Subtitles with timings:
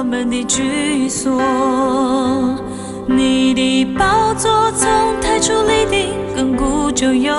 [0.00, 1.38] 我们的居所。
[3.06, 4.88] 你的宝座从
[5.20, 7.34] 太初立定，亘古就有。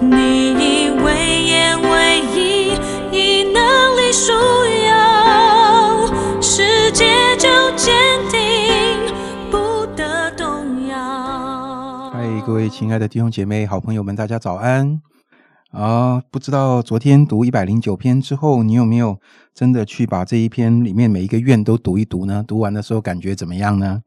[0.00, 2.72] 你以威严为义，
[3.12, 3.60] 以能
[3.98, 4.32] 力束
[4.86, 6.10] 腰，
[6.40, 7.94] 世界就坚
[8.30, 9.12] 定，
[9.50, 12.10] 不得动摇。
[12.10, 14.98] 嗨，各位亲爱的弟兄姐妹、好朋友们，大家早安！
[15.76, 19.20] 啊，不知道昨天读一百零九篇之后，你有没有
[19.52, 22.42] 真的去把这一篇里面每一个愿都读一读呢？
[22.48, 24.02] 读完的时候感觉怎么样呢？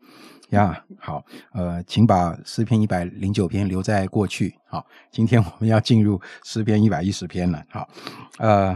[0.49, 4.55] 呀，好，呃，请把诗篇一百零九篇留在过去。
[4.67, 7.63] 好，今天我们要进入诗篇一百一十篇了。
[7.69, 7.87] 好，
[8.39, 8.75] 呃，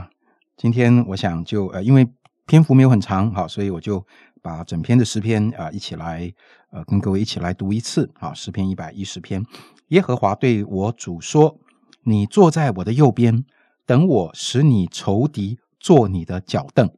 [0.56, 2.08] 今天我想就呃，因为
[2.46, 4.06] 篇幅没有很长，好，所以我就
[4.44, 6.32] 把整篇的诗篇啊、一起来
[6.70, 8.08] 呃跟各位一起来读一次。
[8.20, 9.44] 好，诗篇一百一十篇，
[9.88, 11.58] 耶和华对我主说。
[12.06, 13.46] 你坐在我的右边，
[13.86, 16.94] 等我使你仇敌坐你的脚凳。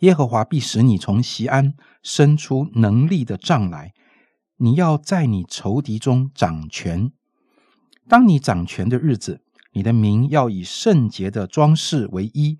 [0.00, 3.92] 耶和华必使你从西安生出能力的杖来，
[4.58, 7.10] 你要在你仇敌中掌权。
[8.08, 9.40] 当你掌权的日子，
[9.72, 12.58] 你的名要以圣洁的装饰为衣，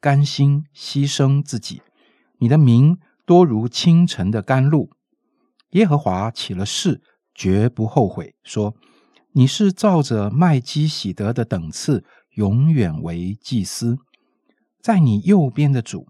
[0.00, 1.82] 甘心牺牲自己。
[2.38, 4.90] 你的名多如清晨的甘露。
[5.70, 7.02] 耶和华起了誓，
[7.34, 8.74] 绝不后悔，说。
[9.32, 13.98] 你是照着麦基喜德的等次，永远为祭司，
[14.80, 16.08] 在你右边的主，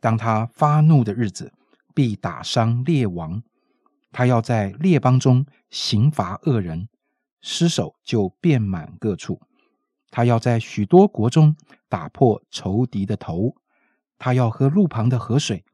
[0.00, 1.52] 当他发怒的日子，
[1.94, 3.42] 必打伤列王。
[4.10, 6.88] 他要在列邦中刑罚恶人，
[7.42, 9.40] 失手就遍满各处。
[10.10, 11.56] 他要在许多国中
[11.90, 13.56] 打破仇敌的头。
[14.16, 15.64] 他要喝路旁的河水，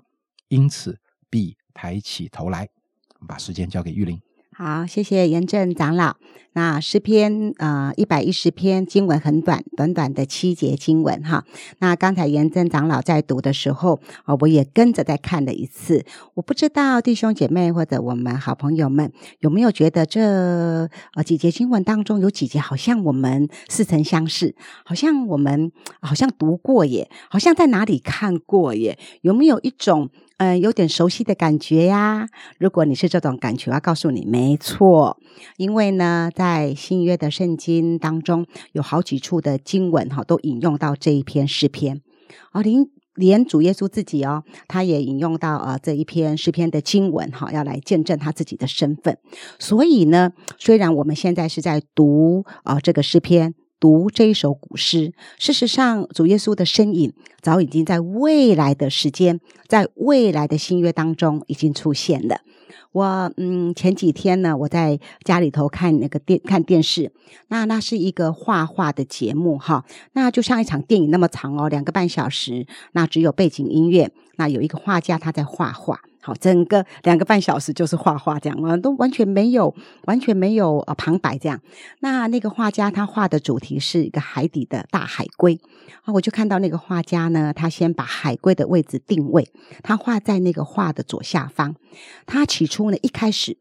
[0.48, 2.70] 因此必抬起头来。
[3.28, 4.20] 把时间交给玉玲。
[4.52, 6.16] 好，谢谢严正长老。
[6.52, 11.44] 那诗篇呃一百一十篇经文很短，短短的七节经文哈。
[11.78, 16.04] 那刚才严正长老在读的时候啊，我也跟着再看了一次。
[16.34, 20.20] 我不知道弟兄姐妹或者我们好朋友们有没有觉得这
[21.14, 28.98] 呃几节经文当中有几节好像我们似曾相识，好像我们好像读过耶，好像在哪里看过耶？
[29.22, 30.10] 有没有一种？
[30.39, 32.27] 嗯，有点熟悉的感觉呀。
[32.58, 35.18] 如果你是这种感觉，我要告诉你，没错，
[35.58, 42.01] 因为呢，在新约的圣经当中，有好几处的经文哈，都引用到这一篇诗篇。
[42.52, 49.18] 哦，连连主耶稣自己哦，他也引用到啊这一篇诗篇的经文哈，要来见证他自己的身份。
[49.58, 53.55] 所以呢，虽然我们现在是在读啊这个诗篇。
[53.78, 62.42] 读这一首古诗，事实上，主耶稣的身影早已经在未来的时间，在未来的新约当中已经出现了。
[62.92, 67.12] 我嗯，前几天呢，我在家里头看那个电看电视，
[67.48, 76.01] 那那是一个画画的节目哈，那就像一场电影那么长哦，两个半小时，那只有背景音乐，那有一个画家他在画画。
[76.23, 81.61] 好，整个两个半小时就是画画这样啊，都完全没有，完全没有呃旁白这样。
[82.01, 85.58] 那那个画家他画的主题是一个海底的大海龟
[86.05, 89.51] 啊，我就看到那个画家呢，他先把海龟的位置定位，
[89.83, 91.75] 他画在那个画的左下方。
[92.27, 93.57] 他起初呢一开始。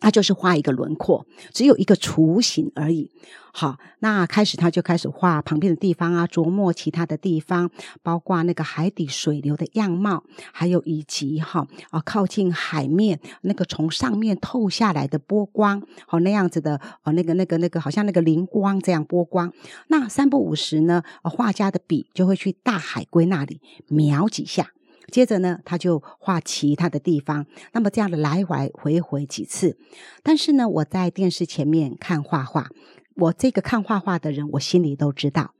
[0.00, 3.10] 他就是画一个轮廓，只有一个雏形而已。
[3.52, 7.68] 好，那开始他就开始画旁边的地方啊，琢磨其他的地方，
[8.00, 10.22] 包括那个海底水流的样貌，
[10.52, 19.52] 还有以及哈啊靠近海面那个从上面透下来的波光，好那样子的哦那个那个那个好像那个灵光这样波光。
[19.88, 24.70] 那三不五时呢，画家的笔就会去大海龟那里描几下。
[25.08, 27.46] 接着呢，他就画其他的地方。
[27.72, 29.76] 那么这样的来回回回几次，
[30.22, 32.68] 但是呢，我在电视前面看画画，
[33.16, 35.54] 我这个看画画的人，我心里都知道，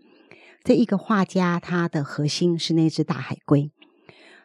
[0.62, 3.72] 这一个画家他的核心是那只大海龟。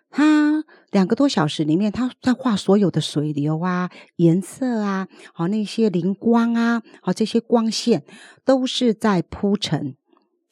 [0.10, 8.04] 他两个多小时里面，他在画所有的水流啊、颜色啊、好那些灵光啊、好这些光线，
[8.46, 9.98] 都是在铺陈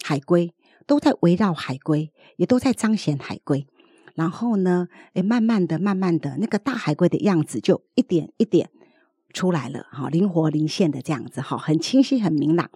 [0.03, 0.53] 海龟，
[0.85, 3.65] 都在围绕海龟，也都在彰显海龟。
[4.15, 8.69] 然后呢，诶，慢慢的、慢慢的，那个大海龟的样子就一点一点
[9.33, 12.69] 出来了，哈，灵活灵现的这样子，哈，很清晰、很明朗。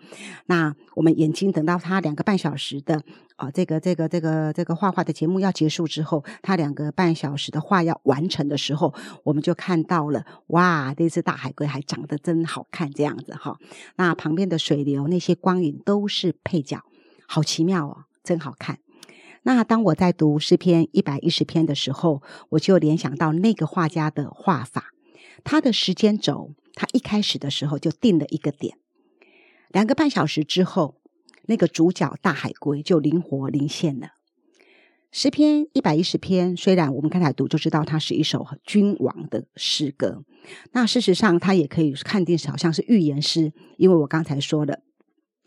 [0.47, 3.03] 那我们眼睛等到他两个半小时的
[3.35, 8.91] 啊，这个、这个、这个、这个画画的节目要结束之后，他两个半小时的画要完成的时候，
[9.23, 13.59] 我们就看到了，哇，这只大海龟还长得真好看，这样子哈。
[13.97, 16.81] 那旁边的水流、那些光影都是配角，
[17.27, 18.79] 好奇妙哦，真好看。
[19.47, 24.87] 那当我在读诗篇一百一十篇的时候，我就联想到那个画家的画法，
[25.45, 28.77] 他的时间轴，他一开始的时候就定了一个点，
[29.69, 30.99] 两个半小时之后，
[31.45, 34.09] 那个主角大海龟就灵活灵现了。
[35.13, 40.25] 诗篇一百一十篇，虽然我们刚才读就知道它是一首君王的诗歌，
[40.73, 44.81] 那事实上它也可以看定好像是预言诗，因为我刚才说了，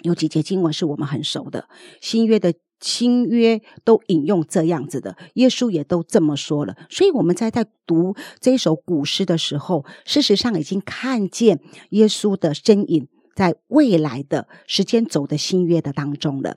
[0.03, 1.69] 有几节经文是我们很熟的，
[2.01, 11.61] 新约的新约都引用这样子的，耶稣也都这么说了，所以我们在在读这首古诗的时候，事实上已经看见
[11.91, 16.57] 耶稣的身影在未来的时间走的新约的当中了。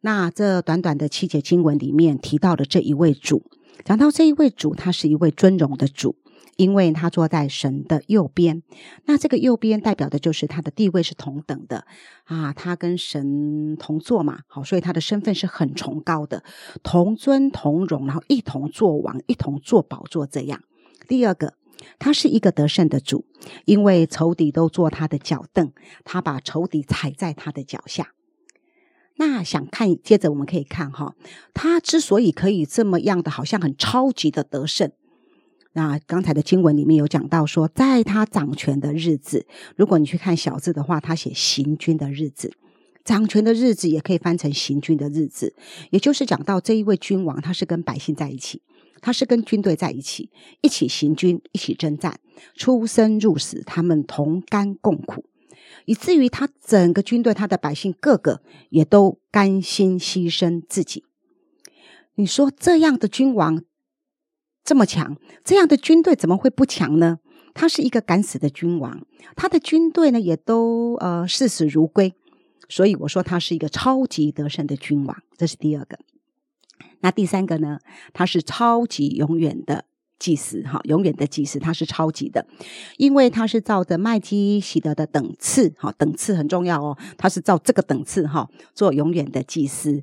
[0.00, 3.42] 那这短短的七节经文里面提到的这一位主，
[3.84, 6.14] 讲到这一位主，他是一位尊荣的主，
[6.58, 8.64] 因为他坐在神的右边。
[9.06, 11.86] 那这个右边代表的就是他的地位是同等的
[12.24, 16.42] 啊，他跟神同坐嘛，好，所以他的身份是很崇高的，
[16.82, 20.60] 同尊同荣，然后一同做王，一同做宝座这样。
[21.06, 21.54] 第二个，
[22.00, 23.24] 他是一个得胜的主，
[23.64, 25.72] 因为仇敌都坐他的脚凳，
[26.04, 28.12] 他把仇敌踩在他的脚下。
[29.20, 31.14] 那想看，接着我们可以看哈，
[31.54, 34.90] 他之所以可以这么样的，好像很超级的得胜。
[35.72, 42.52] 那刚才的经文里面有讲到说，在他掌权的日子，如果你去看小字的话，他写行军的日子，
[43.04, 45.54] 掌权的日子也可以翻成行军的日子，
[45.90, 48.62] 也就是讲到这一位君王，他是跟百姓在一起，
[49.00, 50.30] 他是跟军队在一起，
[50.62, 52.18] 一起行军，一起征战，
[52.54, 55.24] 出生入死，他们同甘共苦。
[55.84, 61.04] 以至于他整个军队，他的百姓个个也都甘心牺牲自己。
[62.14, 63.62] 你说这样的君王
[64.68, 67.20] 这么强，这样的军队怎么会不强呢？
[67.54, 69.00] 他是一个敢死的君王，
[69.34, 72.12] 他的军队呢也都呃视死如归。
[72.68, 75.98] 所以我说他是一个超级得胜的君王，这是第二个。
[77.00, 77.78] 那第三个呢？
[78.12, 79.86] 他是超级永远的。
[80.18, 82.44] 祭司哈，永远的祭司，他是超级的，
[82.96, 90.02] 因为他是照着麦基喜德的等次哈，等次很重要哦，他是照这个等次哈做永远的祭司，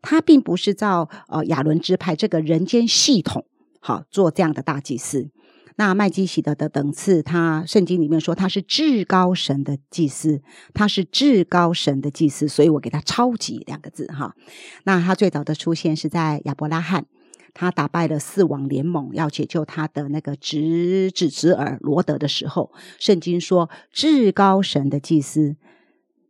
[0.00, 3.44] 他并不是照呃亚伦支派这个人间系统
[3.80, 5.30] 好做这样的大祭司。
[5.76, 10.42] 那麦基喜德的等次，他圣经里面说他是至高神的祭司，
[10.72, 14.36] 他是至高神的祭司，所以我给他超级两个字哈。
[14.84, 17.06] 那他最早的出现是在亚伯拉罕。
[17.52, 25.56] 他打败了四王联盟，要解救他的那个侄子侄儿罗德的时候，圣经说至高神的祭司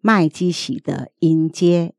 [0.00, 1.92] 麦基喜德迎接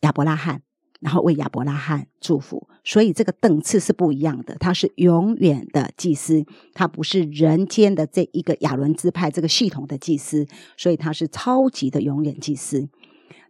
[0.00, 0.62] 亚伯拉罕，
[1.04, 2.66] 然后为亚伯拉罕祝福。
[2.82, 10.46] 所以这个等次是不一样的，他是永远的祭司，他不是人间的这一个亚伦支派这个系统的祭司，
[10.78, 12.88] 所以他是超级的永远祭司。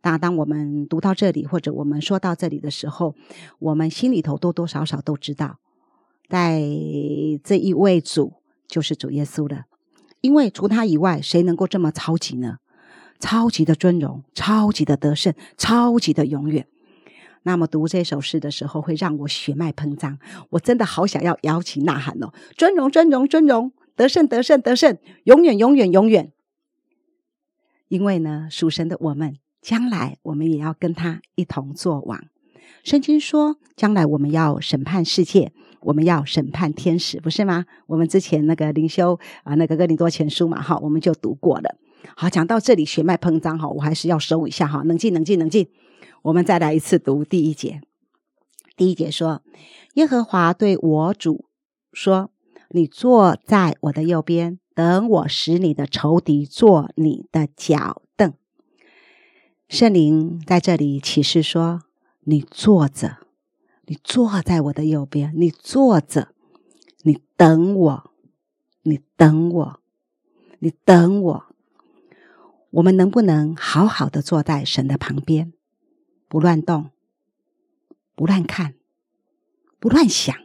[0.02, 3.14] 那当我们读到这里，或者我们说到这里的时候，
[3.58, 5.58] 我们心里头多多少少都知道，
[6.28, 6.60] 在
[7.42, 8.34] 这一位主
[8.66, 9.66] 就是主耶稣了。
[10.20, 12.58] 因为除他以外，谁能够这么超级呢？
[13.20, 16.66] 超级的尊荣，超级的得胜，超级的永远。
[17.44, 20.18] 那么读这首诗的时候，会让我血脉膨胀，
[20.50, 22.32] 我真的好想要摇旗呐喊哦！
[22.56, 26.32] 尊荣，尊荣，尊荣，得胜，得胜，得胜，永远，永远，永远。
[27.88, 29.36] 因为呢，属神的我们。
[29.62, 32.22] 将来我们也要跟他一同作王。
[32.82, 37.64] 圣经说，将来我们要审判世界，我们要审判天使，不是吗？
[37.86, 41.76] 我们之前那个灵修啊，那个哥林多前书嘛，哈，我们就读过了。
[42.14, 45.66] 好，讲到这里血脉膨胀，哈，我还是要收一下，哈，冷静，冷静，冷静。
[46.24, 47.82] 我们再来一次读第一节。
[48.78, 49.42] 第一节说：
[49.94, 51.44] 耶和华对我主
[51.92, 52.30] 说
[52.70, 58.32] ：“你坐在我的右边，等我使你的仇敌做你的脚凳。”
[59.68, 61.82] 圣灵在这里启示说
[62.24, 63.18] ：“你坐着，
[63.84, 66.28] 你坐在我的右边，你坐着，
[67.02, 68.10] 你等我，
[68.82, 69.80] 你等我，
[70.60, 71.44] 你等我。
[72.70, 75.52] 我们能不能好好的坐在神的旁边，
[76.34, 76.90] 不乱动，
[78.16, 78.74] 不乱看，
[79.78, 80.36] 不乱想，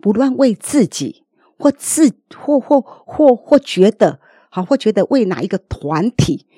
[0.00, 1.24] 不乱为自己
[1.56, 4.20] 或自或或或或觉得
[4.50, 6.48] 好，或觉得为哪一个团体？”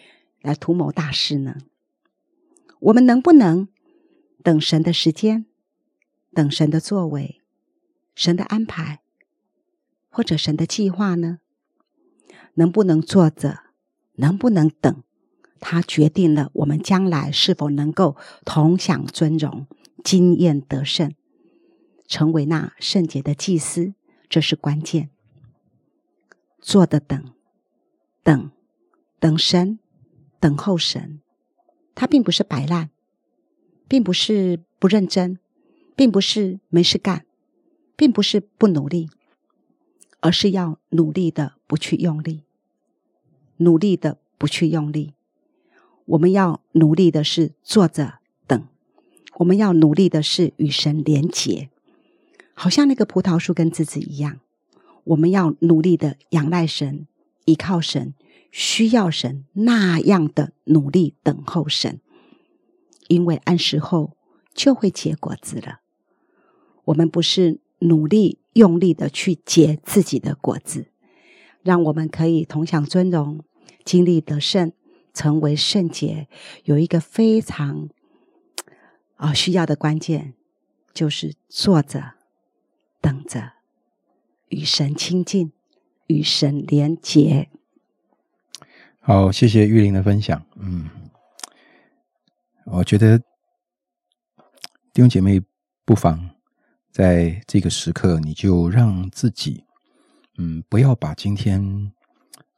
[0.41, 1.59] 来图谋大事呢？
[2.81, 3.69] 我们能不能
[4.43, 5.45] 等神的时间，
[6.33, 7.43] 等神的作为，
[8.15, 9.03] 神的安排，
[10.09, 11.41] 或者神的计划呢？
[12.55, 13.65] 能不能坐着？
[14.15, 15.03] 能不能等？
[15.61, 19.67] 他决定了我们将来是否能够同享尊荣、
[20.03, 21.15] 经验得胜，
[22.07, 23.95] 成为那圣洁的祭司，
[24.29, 25.11] 这是关键。
[26.61, 27.33] 坐的等，
[28.23, 28.51] 等，
[29.19, 29.79] 等神。
[30.41, 31.21] 等候神，
[31.97, 32.91] 他并不是摆烂，
[33.89, 35.41] 并不是不认真，
[35.97, 37.27] 并不是没事干，
[37.97, 39.11] 并不是不努力，
[40.21, 42.45] 而是要努力的不去用力，
[43.57, 45.15] 努力的不去用力。
[46.09, 48.15] 我们要努力的是坐着
[48.47, 48.67] 等，
[49.37, 51.69] 我们要努力的是与神连结，
[52.55, 54.41] 好像那个葡萄树跟枝子一样，
[55.05, 57.07] 我们要努力的仰赖神、
[57.45, 58.15] 依靠神、
[58.51, 62.01] 需要神，那样的努力等候神，
[63.09, 64.17] 因为按时后
[64.55, 65.81] 就会结果子了。
[66.87, 70.87] 我们不是努力用力的去结自己的果子，
[71.63, 73.41] 让我们可以同享尊荣、
[73.85, 74.73] 经历得胜、
[75.19, 76.29] 成为圣洁，
[76.63, 77.89] 有一个非常
[79.17, 80.35] 啊需要的关键，
[80.95, 82.15] 就是坐着
[83.01, 83.55] 等着
[84.49, 85.51] 与神亲近，
[86.07, 87.49] 与神连结。
[89.01, 90.47] 好，谢谢玉玲的分享。
[90.55, 90.89] 嗯，
[92.67, 93.19] 我觉得
[94.93, 95.43] 弟兄姐妹
[95.85, 96.31] 不妨
[96.93, 99.65] 在这个时刻，你就让自己，
[100.37, 101.93] 嗯，不要把今天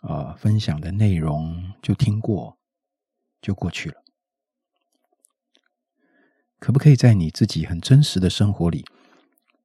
[0.03, 2.59] 啊、分享的内容就听过
[3.41, 4.03] 就过去了。
[6.59, 8.85] 可不可以在你自己很真实的生活里，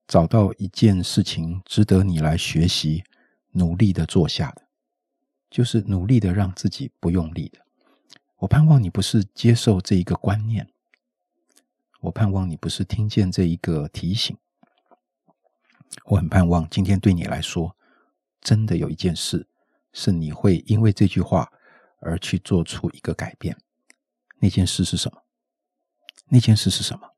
[0.08, 3.04] 找到一件事情值得你来学习、
[3.52, 4.64] 努力的做下的？
[5.50, 7.60] 就是努力的让自己不用力的。
[8.38, 10.70] 我盼望你不是接受这一个观念，
[12.02, 14.38] 我盼望你不是听见这一个提醒。
[16.06, 17.76] 我很盼望今天对你来说，
[18.42, 19.48] 真的有一件事
[19.94, 21.52] 是你会因为这句话
[22.06, 23.58] 而去做出一个改变。
[24.38, 25.24] 那件事是什么？
[26.28, 27.16] 那件事是什么？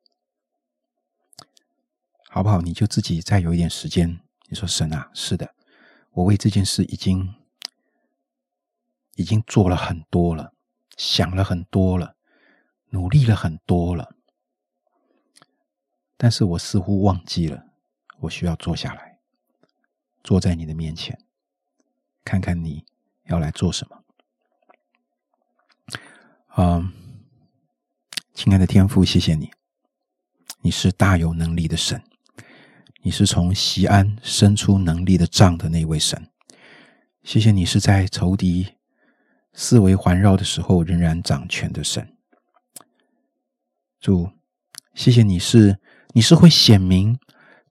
[2.29, 2.61] 好不好？
[2.61, 4.19] 你就自己再有一点时间。
[4.49, 5.53] 你说神啊，是的，
[6.11, 7.35] 我为这件事已经
[9.15, 10.53] 已经做了很多了，
[10.95, 12.15] 想了很多了，
[12.89, 14.15] 努力了很多了，
[16.15, 17.65] 但是我似乎忘记了，
[18.19, 19.19] 我需要坐下来，
[20.23, 21.19] 坐在你的面前，
[22.23, 22.85] 看看你
[23.25, 23.96] 要来做什么。
[26.59, 26.91] 嗯，
[28.33, 29.51] 亲爱的天父，谢谢你，
[30.61, 32.01] 你是大有能力的神，
[33.03, 36.31] 你是从西安伸出能力的杖的那位神。
[37.21, 38.69] 谢谢你是在仇敌
[39.53, 42.17] 四围环绕的时候仍然掌权的神。
[43.99, 44.31] 主，
[44.95, 45.79] 谢谢你是
[46.15, 47.19] 你是会显明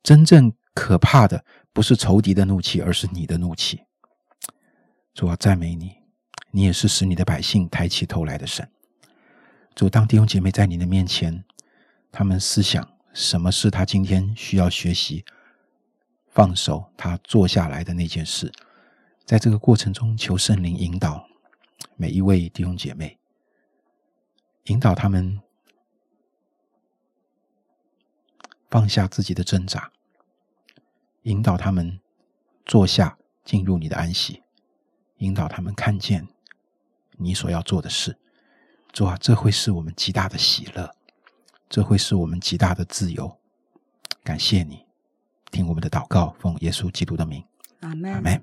[0.00, 3.80] 真正可怕的，不是仇敌的怒气，而是你的怒气。
[5.12, 5.96] 主啊，赞美你，
[6.52, 8.70] 你也是使你的百姓抬起头来的神。
[9.76, 11.44] 主，当弟兄姐妹在你的面前，
[12.10, 15.22] 他们思想什么是他今天需要学习、
[16.28, 18.50] 放手他做下来的那件事，
[19.26, 21.28] 在这个过程中，求圣灵引导
[21.94, 23.18] 每一位弟兄姐妹，
[24.64, 25.42] 引导他们
[28.70, 29.92] 放下自己的挣扎，
[31.24, 32.00] 引导他们
[32.64, 34.42] 坐下，进入你的安息，
[35.18, 36.26] 引导他们看见
[37.18, 38.16] 你所要做的事。
[38.96, 40.90] 主啊，这会是我们极大的喜乐，
[41.68, 43.38] 这会是我们极大的自由。
[44.24, 44.86] 感谢你，
[45.50, 47.44] 听我们的祷告，奉耶稣基督的名，
[47.80, 48.42] 阿门阿门。